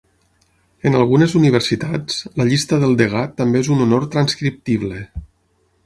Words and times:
En 0.89 0.95
algunes 0.99 1.35
universitats, 1.39 2.17
la 2.41 2.47
llista 2.53 2.81
del 2.85 2.99
degà 3.03 3.23
també 3.43 3.63
és 3.65 3.71
un 3.77 3.85
honor 3.87 4.09
transcriptible. 4.17 5.05